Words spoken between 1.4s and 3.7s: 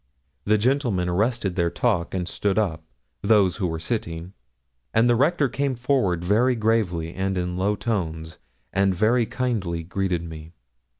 their talk and stood up, those who